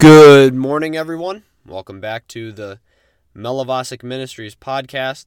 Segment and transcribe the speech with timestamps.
[0.00, 1.42] Good morning, everyone.
[1.66, 2.80] Welcome back to the
[3.36, 5.26] Melavosic Ministries podcast.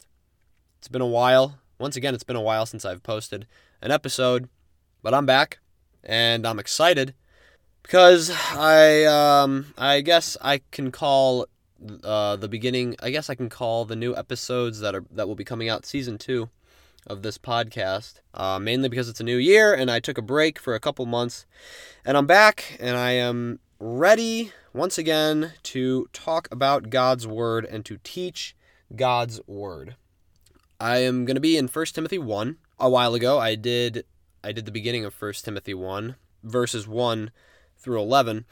[0.80, 1.60] It's been a while.
[1.78, 3.46] Once again, it's been a while since I've posted
[3.83, 4.50] an episode,
[5.04, 5.59] but I'm back
[6.04, 7.14] and I'm excited
[7.83, 11.45] because I um I guess I can call
[12.03, 12.95] uh, the beginning.
[12.99, 15.85] I guess I can call the new episodes that are that will be coming out
[15.85, 16.49] season two
[17.05, 18.21] of this podcast.
[18.33, 21.05] Uh, mainly because it's a new year and I took a break for a couple
[21.05, 21.45] months,
[22.03, 27.86] and I'm back and I am ready once again to talk about God's word and
[27.86, 28.55] to teach
[28.95, 29.95] God's word.
[30.79, 32.58] I am going to be in 1 Timothy 1.
[32.80, 34.05] A while ago I did
[34.44, 37.31] I did the beginning of 1 Timothy 1 verses 1
[37.78, 38.45] through 11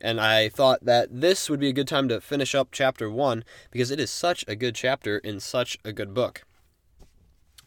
[0.00, 3.44] and I thought that this would be a good time to finish up chapter 1
[3.70, 6.42] because it is such a good chapter in such a good book.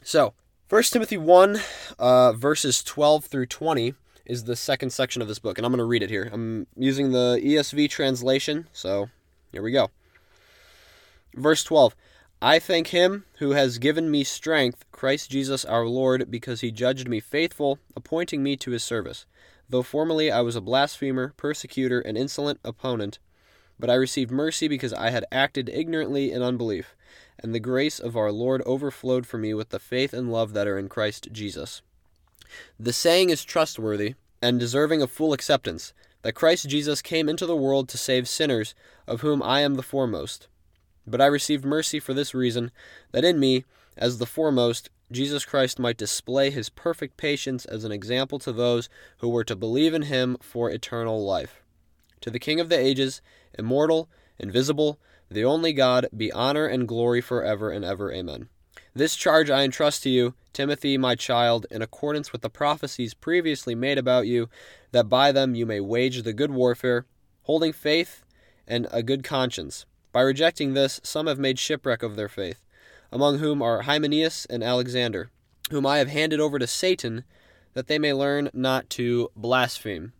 [0.03, 0.33] So,
[0.69, 1.59] 1 Timothy 1
[1.97, 3.93] uh, verses 12 through 20
[4.25, 6.30] is the second section of this book, and I'm going to read it here.
[6.31, 9.09] I'm using the ESV translation, so
[9.52, 9.89] here we go.
[11.35, 11.95] Verse 12
[12.42, 17.08] I thank him who has given me strength, Christ Jesus our Lord, because he judged
[17.08, 19.25] me faithful, appointing me to his service.
[19.69, 23.19] Though formerly I was a blasphemer, persecutor, and insolent opponent,
[23.80, 26.95] but I received mercy because I had acted ignorantly in unbelief,
[27.38, 30.67] and the grace of our Lord overflowed for me with the faith and love that
[30.67, 31.83] are in Christ Jesus.
[32.80, 37.55] The saying is trustworthy and deserving of full acceptance that Christ Jesus came into the
[37.55, 38.75] world to save sinners,
[39.08, 40.47] of whom I am the foremost.
[41.08, 42.71] But I received mercy for this reason,
[43.11, 43.66] that in me,
[43.97, 48.88] as the foremost, Jesus Christ might display his perfect patience as an example to those
[49.17, 51.61] who were to believe in him for eternal life.
[52.21, 53.21] To the King of the ages,
[53.58, 54.99] immortal, invisible,
[55.30, 58.11] the only God, be honor and glory forever and ever.
[58.13, 58.47] Amen.
[58.94, 63.73] This charge I entrust to you, Timothy, my child, in accordance with the prophecies previously
[63.73, 64.50] made about you,
[64.92, 67.06] that by them you may wage the good warfare,
[67.44, 68.25] holding faith
[68.67, 69.86] and a good conscience.
[70.11, 72.66] By rejecting this, some have made shipwreck of their faith,
[73.14, 75.31] among whom are Hymenaeus and Alexander,
[75.70, 77.23] whom I have handed over to Satan,
[77.73, 80.11] that they may learn not to blaspheme.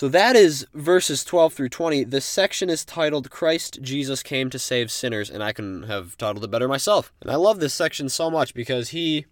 [0.00, 2.04] So that is verses 12 through 20.
[2.04, 6.42] This section is titled Christ Jesus Came to Save Sinners, and I can have titled
[6.42, 7.12] it better myself.
[7.20, 9.26] And I love this section so much because he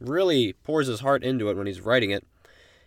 [0.00, 2.26] really pours his heart into it when he's writing it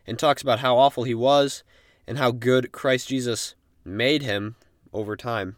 [0.07, 1.63] and talks about how awful he was
[2.07, 3.53] and how good Christ Jesus
[3.85, 4.55] made him
[4.91, 5.57] over time.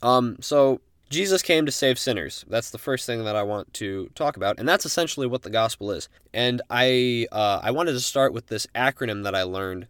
[0.00, 0.80] Um, so
[1.10, 2.46] Jesus came to save sinners.
[2.48, 5.50] That's the first thing that I want to talk about, and that's essentially what the
[5.50, 6.08] gospel is.
[6.32, 9.86] And I uh, I wanted to start with this acronym that I learned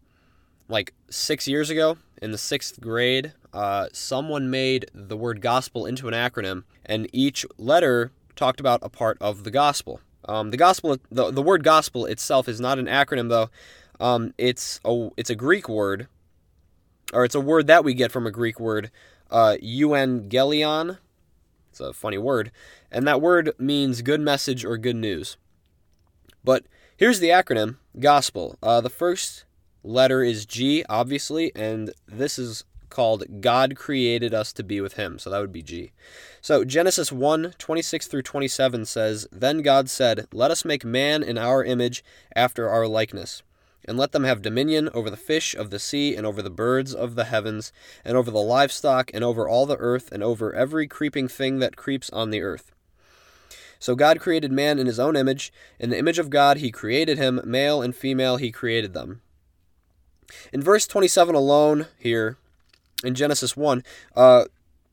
[0.68, 6.08] like six years ago in the sixth grade, uh, someone made the word gospel into
[6.08, 10.00] an acronym, and each letter talked about a part of the gospel.
[10.26, 13.50] Um, the gospel, the, the word gospel itself is not an acronym though.
[14.00, 16.08] Um, it's a it's a Greek word,
[17.12, 18.90] or it's a word that we get from a Greek word,
[19.30, 20.98] uh, euangelion.
[21.70, 22.52] It's a funny word,
[22.90, 25.36] and that word means good message or good news.
[26.44, 26.64] But
[26.96, 28.58] here's the acronym gospel.
[28.62, 29.44] Uh, the first
[29.82, 35.19] letter is G, obviously, and this is called God created us to be with him.
[35.19, 35.93] So that would be G.
[36.41, 41.38] So Genesis 1 26 through 27 says, Then God said, Let us make man in
[41.38, 42.04] our image,
[42.37, 43.42] after our likeness.
[43.84, 46.94] And let them have dominion over the fish of the sea, and over the birds
[46.94, 47.72] of the heavens,
[48.04, 51.76] and over the livestock, and over all the earth, and over every creeping thing that
[51.76, 52.71] creeps on the earth.
[53.81, 55.53] So God created man in his own image.
[55.81, 59.22] In the image of God he created him, male and female he created them.
[60.53, 62.37] In verse 27 alone, here
[63.04, 63.82] in Genesis 1,
[64.16, 64.44] uh,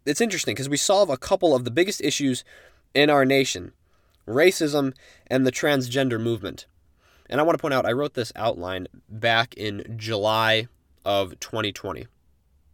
[0.06, 2.44] it's interesting because we solve a couple of the biggest issues
[2.94, 3.74] in our nation
[4.28, 4.94] racism
[5.28, 6.68] and the transgender movement.
[7.30, 10.68] And I want to point out, I wrote this outline back in July
[11.06, 12.08] of 2020.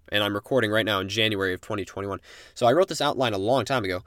[0.10, 2.20] And I'm recording right now in January of 2021.
[2.54, 4.04] So I wrote this outline a long time ago.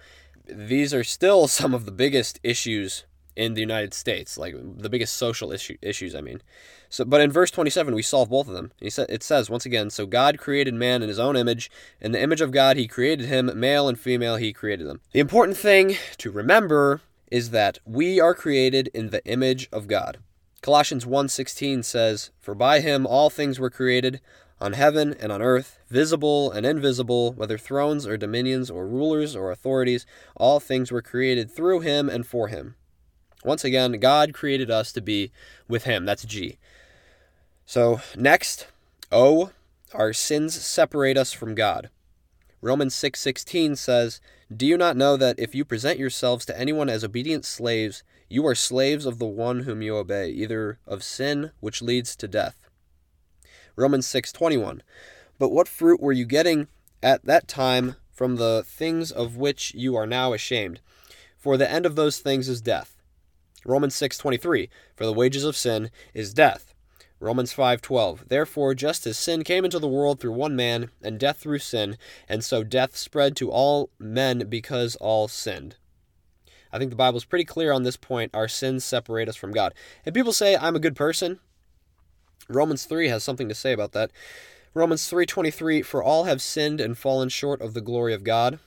[0.47, 3.05] These are still some of the biggest issues
[3.39, 6.43] in the United States, like the biggest social issue, issues, I mean.
[6.91, 8.73] So, but in verse 27, we solve both of them.
[8.81, 11.71] He sa- it says, once again, So God created man in his own image.
[12.01, 13.49] In the image of God, he created him.
[13.55, 15.01] Male and female, he created them.
[15.13, 17.01] The important thing to remember
[17.31, 20.19] is that we are created in the image of God.
[20.61, 24.21] Colossians 1:16 says, "For by him all things were created,
[24.61, 29.53] on heaven and on earth, visible and invisible, whether thrones or dominions or rulers or
[29.53, 32.75] authorities, all things were created through him and for him."
[33.45, 35.31] Once again, God created us to be
[35.69, 36.05] with Him.
[36.05, 36.59] That's G.
[37.67, 38.67] So, next,
[39.13, 39.51] O,
[39.95, 41.91] our sins separate us from God.
[42.61, 44.21] Romans 6:16 6, says,
[44.55, 48.45] "Do you not know that if you present yourselves to anyone as obedient slaves, you
[48.47, 52.69] are slaves of the one whom you obey, either of sin which leads to death?"
[53.77, 54.83] Romans 6:21,
[55.39, 56.67] But what fruit were you getting
[57.01, 60.81] at that time from the things of which you are now ashamed?
[61.37, 62.98] For the end of those things is death.
[63.65, 66.75] Romans 6:23 For the wages of sin is death.
[67.21, 71.39] Romans 5:12 Therefore just as sin came into the world through one man and death
[71.39, 75.77] through sin and so death spread to all men because all sinned.
[76.73, 78.31] I think the Bible's pretty clear on this point.
[78.35, 79.75] Our sins separate us from God.
[80.05, 81.41] And people say I'm a good person.
[82.49, 84.11] Romans 3 has something to say about that.
[84.75, 88.59] Romans 3:23 For all have sinned and fallen short of the glory of God,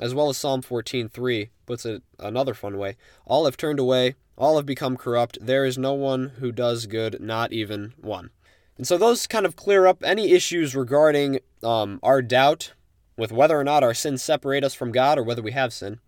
[0.00, 2.96] as well as Psalm 14:3 puts it another fun way.
[3.26, 5.38] All have turned away, all have become corrupt.
[5.40, 8.30] There is no one who does good, not even one.
[8.78, 12.72] And so those kind of clear up any issues regarding um, our doubt
[13.16, 16.00] with whether or not our sins separate us from God or whether we have sin.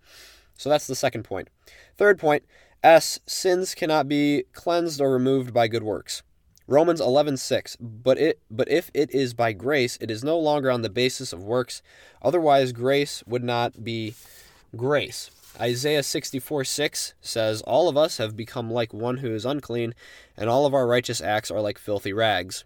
[0.57, 1.49] So that's the second point.
[1.97, 2.45] Third point,
[2.83, 6.23] S sins cannot be cleansed or removed by good works.
[6.66, 10.82] Romans 11:6 But it but if it is by grace it is no longer on
[10.82, 11.82] the basis of works
[12.22, 14.14] otherwise grace would not be
[14.75, 15.31] grace.
[15.61, 19.94] Isaiah 64:6 says all of us have become like one who is unclean
[20.37, 22.64] and all of our righteous acts are like filthy rags.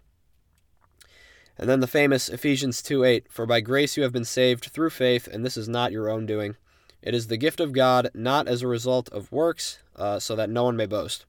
[1.57, 5.27] And then the famous Ephesians 2:8 For by grace you have been saved through faith
[5.27, 6.55] and this is not your own doing.
[7.01, 10.49] It is the gift of God not as a result of works uh, so that
[10.49, 11.25] no one may boast.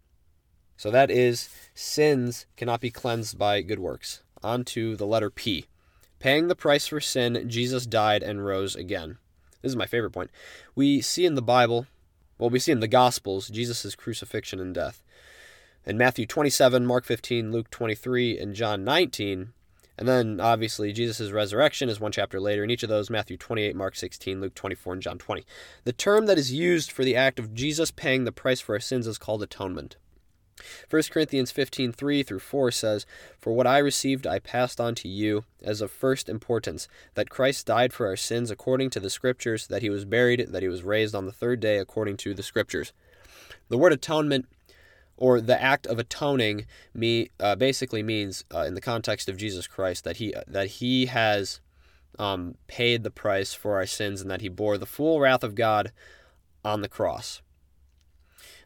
[0.81, 4.23] So that is, sins cannot be cleansed by good works.
[4.43, 5.67] On to the letter P.
[6.21, 9.19] Paying the price for sin, Jesus died and rose again.
[9.61, 10.31] This is my favorite point.
[10.75, 11.87] We see in the Bible,
[12.39, 15.03] well, we see in the Gospels, Jesus' crucifixion and death.
[15.85, 19.53] In Matthew 27, Mark 15, Luke 23, and John 19,
[19.99, 22.65] and then obviously Jesus' resurrection is one chapter later.
[22.65, 25.45] In each of those, Matthew 28, Mark 16, Luke 24, and John 20.
[25.85, 28.81] The term that is used for the act of Jesus paying the price for our
[28.81, 29.99] sins is called atonement.
[30.89, 33.07] 1 Corinthians 15 3 through 4 says,
[33.39, 37.67] For what I received I passed on to you as of first importance, that Christ
[37.67, 40.83] died for our sins according to the Scriptures, that he was buried, that he was
[40.83, 42.93] raised on the third day according to the Scriptures.
[43.69, 44.47] The word atonement,
[45.17, 49.67] or the act of atoning, me uh, basically means, uh, in the context of Jesus
[49.67, 51.61] Christ, that he that he has
[52.19, 55.55] um, paid the price for our sins and that he bore the full wrath of
[55.55, 55.93] God
[56.65, 57.41] on the cross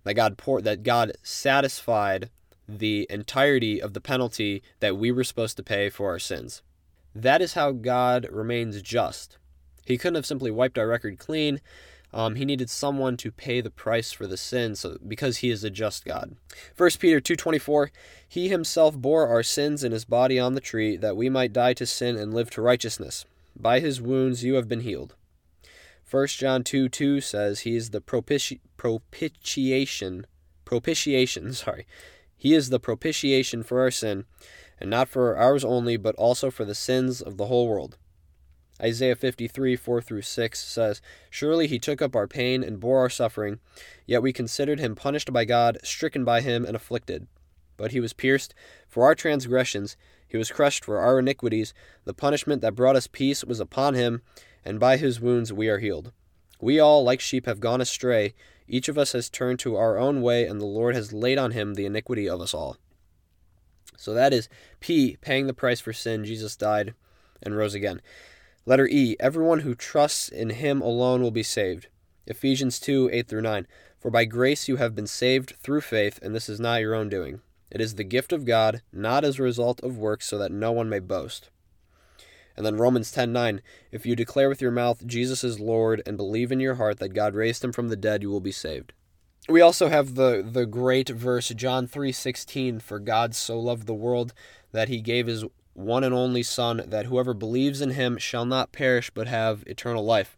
[0.05, 2.31] that God poured, that God satisfied
[2.69, 6.63] the entirety of the penalty that we were supposed to pay for our sins.
[7.15, 9.39] That is how God remains just.
[9.85, 11.61] He couldn't have simply wiped our record clean.
[12.13, 15.65] Um, he needed someone to pay the price for the sin so, because he is
[15.65, 16.37] a just God.
[16.77, 17.91] 1 Peter 2.24
[18.27, 21.75] He himself bore our sins in his body on the tree, that we might die
[21.75, 23.25] to sin and live to righteousness.
[23.57, 25.15] By his wounds you have been healed.
[26.09, 30.27] 1 John 2 2 says he is the propiti- propitiation,
[30.67, 31.87] propitiation, sorry.
[32.37, 34.27] He is the propitiation for our sin,
[34.79, 37.97] and not for ours only, but also for the sins of the whole world.
[38.83, 41.01] Isaiah 53 4 through 6 says,
[41.31, 43.59] Surely he took up our pain and bore our suffering,
[44.05, 47.27] yet we considered him punished by God, stricken by him, and afflicted.
[47.79, 48.53] But he was pierced
[48.87, 49.97] for our transgressions,
[50.29, 51.73] he was crushed for our iniquities.
[52.05, 54.21] The punishment that brought us peace was upon him
[54.63, 56.13] and by his wounds we are healed.
[56.61, 58.35] We all, like sheep, have gone astray.
[58.67, 61.51] Each of us has turned to our own way, and the Lord has laid on
[61.51, 62.77] him the iniquity of us all.
[63.97, 64.49] So that is
[64.81, 66.25] P, paying the price for sin.
[66.25, 66.95] Jesus died
[67.43, 68.01] and rose again.
[68.67, 71.89] Letter E, everyone who trusts in him alone will be saved.
[72.27, 73.67] Ephesians 2 8 through 9.
[73.99, 77.09] For by grace you have been saved through faith, and this is not your own
[77.09, 77.41] doing.
[77.71, 80.73] It is the gift of God, not as a result of works, so that no
[80.73, 81.51] one may boast.
[82.57, 86.53] And then Romans 10:9, if you declare with your mouth Jesus is Lord and believe
[86.53, 88.93] in your heart that God raised him from the dead, you will be saved.
[89.49, 94.33] We also have the the great verse John 3:16, for God so loved the world
[94.73, 95.45] that he gave his
[95.75, 100.05] one and only son that whoever believes in him shall not perish but have eternal
[100.05, 100.37] life.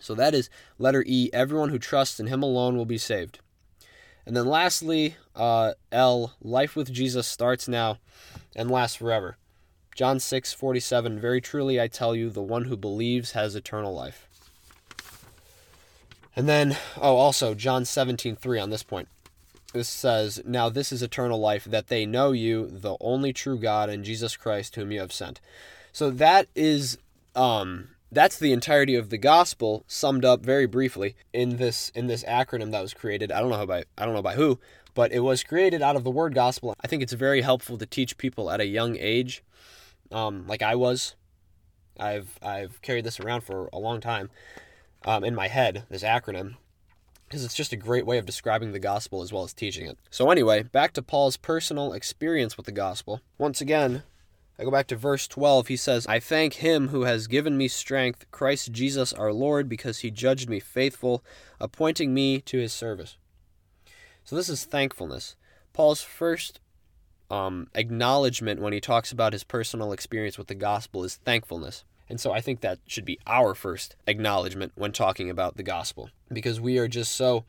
[0.00, 0.48] So that is
[0.78, 3.40] letter E, everyone who trusts in him alone will be saved.
[4.26, 7.98] And then lastly, uh, L, life with Jesus starts now
[8.56, 9.36] and lasts forever.
[9.94, 14.26] John 6:47 Very truly I tell you the one who believes has eternal life.
[16.34, 19.08] And then oh also John 17:3 on this point.
[19.72, 23.88] This says, "Now this is eternal life that they know you, the only true God
[23.88, 25.40] and Jesus Christ whom you have sent."
[25.92, 26.98] So that is
[27.36, 32.24] um that's the entirety of the gospel summed up very briefly in this in this
[32.24, 33.30] acronym that was created.
[33.30, 34.58] I don't know how by I don't know by who,
[34.94, 36.74] but it was created out of the word gospel.
[36.80, 39.44] I think it's very helpful to teach people at a young age
[40.12, 41.14] um, like I was.
[41.98, 44.30] I've I've carried this around for a long time
[45.04, 46.56] um, in my head, this acronym,
[47.26, 49.98] because it's just a great way of describing the gospel as well as teaching it.
[50.10, 53.20] So anyway, back to Paul's personal experience with the gospel.
[53.38, 54.02] Once again,
[54.58, 55.68] I go back to verse 12.
[55.68, 60.00] He says, I thank him who has given me strength, Christ Jesus our Lord, because
[60.00, 61.24] he judged me faithful,
[61.60, 63.16] appointing me to his service.
[64.22, 65.36] So this is thankfulness.
[65.72, 66.60] Paul's first
[67.30, 71.84] um, acknowledgement when he talks about his personal experience with the gospel is thankfulness.
[72.08, 76.10] And so I think that should be our first acknowledgement when talking about the gospel
[76.32, 77.44] because we are just so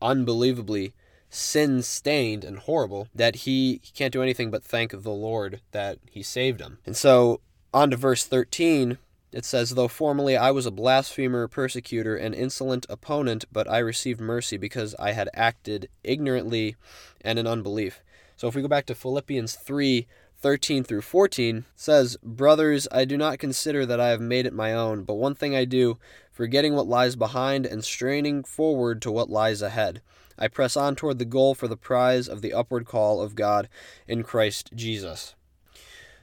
[0.00, 0.94] unbelievably
[1.28, 5.98] sin stained and horrible that he, he can't do anything but thank the Lord that
[6.10, 6.78] he saved him.
[6.84, 7.40] And so
[7.72, 8.98] on to verse 13,
[9.32, 14.20] it says, Though formerly I was a blasphemer, persecutor, and insolent opponent, but I received
[14.20, 16.76] mercy because I had acted ignorantly
[17.22, 18.02] and in unbelief.
[18.42, 20.08] So if we go back to Philippians 3
[20.40, 24.72] 13 through 14 says, Brothers, I do not consider that I have made it my
[24.72, 25.98] own, but one thing I do,
[26.32, 30.02] forgetting what lies behind and straining forward to what lies ahead.
[30.36, 33.68] I press on toward the goal for the prize of the upward call of God
[34.08, 35.36] in Christ Jesus.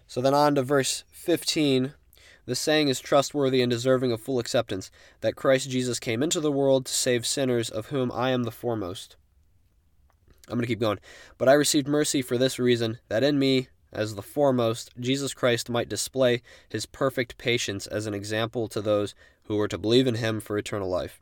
[0.05, 1.93] So then on to verse 15.
[2.45, 6.51] The saying is trustworthy and deserving of full acceptance that Christ Jesus came into the
[6.51, 9.15] world to save sinners, of whom I am the foremost.
[10.49, 10.99] I'm going to keep going.
[11.37, 15.69] But I received mercy for this reason, that in me, as the foremost, Jesus Christ
[15.69, 20.15] might display his perfect patience as an example to those who were to believe in
[20.15, 21.19] him for eternal life.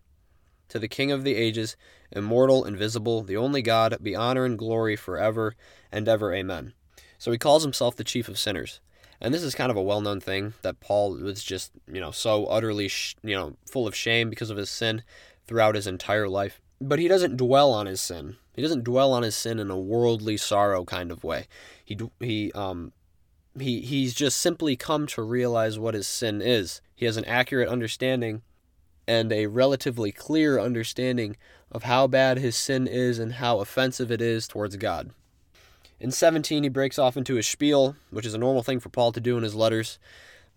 [0.69, 1.77] To the King of the ages,
[2.11, 5.55] immortal, invisible, the only God, be honor and glory forever
[5.91, 6.33] and ever.
[6.33, 6.73] Amen.
[7.17, 8.81] So he calls himself the chief of sinners.
[9.19, 12.11] And this is kind of a well known thing that Paul was just, you know,
[12.11, 15.03] so utterly, sh- you know, full of shame because of his sin
[15.47, 16.61] throughout his entire life.
[16.79, 18.37] But he doesn't dwell on his sin.
[18.53, 21.47] He doesn't dwell on his sin in a worldly sorrow kind of way.
[21.83, 22.91] He he um
[23.59, 26.81] he he's just simply come to realize what his sin is.
[26.95, 28.41] He has an accurate understanding
[29.07, 31.37] and a relatively clear understanding
[31.71, 35.11] of how bad his sin is and how offensive it is towards God.
[35.99, 39.11] In 17, he breaks off into a spiel, which is a normal thing for Paul
[39.13, 39.97] to do in his letters.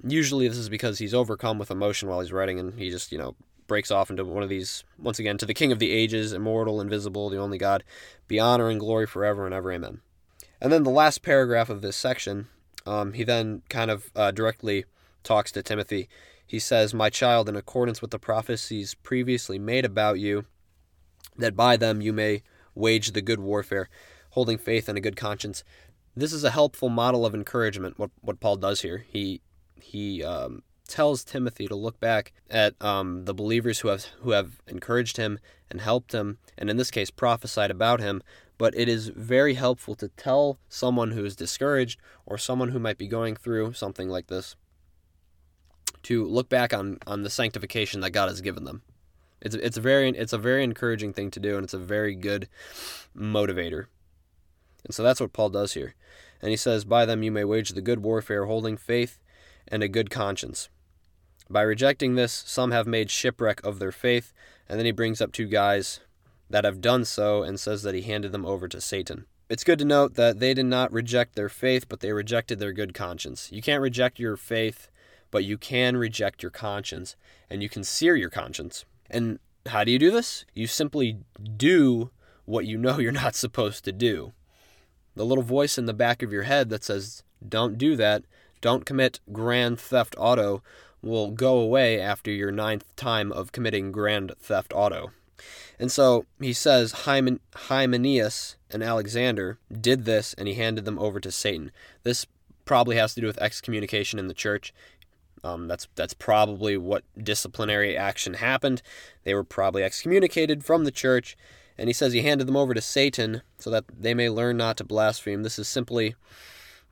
[0.02, 3.18] Usually, this is because he's overcome with emotion while he's writing, and he just, you
[3.18, 3.36] know,
[3.70, 6.80] breaks off into one of these, once again, to the King of the ages, immortal,
[6.80, 7.84] invisible, the only God,
[8.26, 9.70] be honor and glory forever and ever.
[9.70, 10.00] Amen.
[10.60, 12.48] And then the last paragraph of this section,
[12.84, 14.86] um, he then kind of uh, directly
[15.22, 16.08] talks to Timothy.
[16.44, 20.46] He says, My child, in accordance with the prophecies previously made about you,
[21.38, 22.42] that by them you may
[22.74, 23.88] wage the good warfare,
[24.30, 25.62] holding faith and a good conscience.
[26.16, 28.00] This is a helpful model of encouragement.
[28.00, 29.42] What what Paul does here, he
[29.80, 34.60] he um, tells Timothy to look back at um, the believers who have who have
[34.66, 35.38] encouraged him
[35.70, 38.22] and helped him, and in this case prophesied about him.
[38.58, 42.98] But it is very helpful to tell someone who is discouraged or someone who might
[42.98, 44.54] be going through something like this
[46.02, 48.82] to look back on on the sanctification that God has given them.
[49.40, 52.48] It's it's very it's a very encouraging thing to do, and it's a very good
[53.16, 53.86] motivator.
[54.84, 55.94] And so that's what Paul does here.
[56.40, 59.18] And he says, By them you may wage the good warfare, holding faith
[59.68, 60.68] and a good conscience.
[61.50, 64.32] By rejecting this, some have made shipwreck of their faith.
[64.68, 66.00] And then he brings up two guys
[66.48, 69.26] that have done so and says that he handed them over to Satan.
[69.48, 72.72] It's good to note that they did not reject their faith, but they rejected their
[72.72, 73.50] good conscience.
[73.50, 74.88] You can't reject your faith,
[75.32, 77.16] but you can reject your conscience,
[77.48, 78.84] and you can sear your conscience.
[79.10, 80.44] And how do you do this?
[80.54, 81.18] You simply
[81.56, 82.10] do
[82.44, 84.32] what you know you're not supposed to do
[85.16, 88.22] the little voice in the back of your head that says, don't do that,
[88.60, 90.62] don't commit grand theft auto,
[91.02, 95.12] will go away after your ninth time of committing grand theft auto.
[95.78, 101.20] And so he says Hymen- Hymenaeus and Alexander did this and he handed them over
[101.20, 101.72] to Satan.
[102.02, 102.26] This
[102.64, 104.74] probably has to do with excommunication in the church.
[105.42, 108.82] Um, that's that's probably what disciplinary action happened.
[109.24, 111.34] They were probably excommunicated from the church,
[111.78, 114.76] and he says he handed them over to Satan so that they may learn not
[114.76, 115.42] to blaspheme.
[115.42, 116.14] This is simply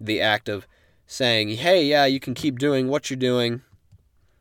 [0.01, 0.67] the act of
[1.07, 3.63] saying, hey, yeah, you can keep doing what you're doing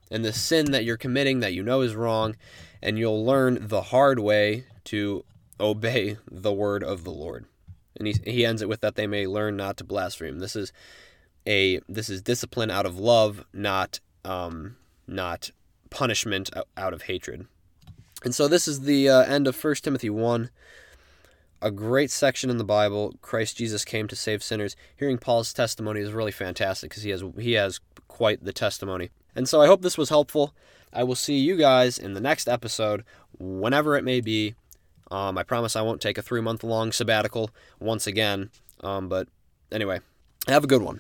[0.10, 2.36] and the sin that you're committing that you know is wrong,
[2.82, 5.26] and you'll learn the hard way to
[5.60, 7.46] obey the word of the Lord.
[7.98, 10.40] And he, he ends it with that they may learn not to blaspheme.
[10.40, 10.72] This is
[11.48, 14.76] a this is discipline out of love, not um,
[15.08, 15.52] not
[15.90, 17.48] punishment out of hatred.
[18.24, 20.50] And so this is the uh, end of 1 Timothy 1.
[21.62, 23.16] A great section in the Bible.
[23.22, 24.76] Christ Jesus came to save sinners.
[24.96, 29.10] Hearing Paul's testimony is really fantastic because he has he has quite the testimony.
[29.38, 30.54] And so I hope this was helpful.
[30.92, 33.06] I will see you guys in the next episode,
[33.38, 34.56] whenever it may be.
[35.12, 38.50] Um, I promise I won't take a three month long sabbatical once again.
[38.82, 39.28] Um, but
[39.72, 40.00] anyway,
[40.48, 41.00] have a good one.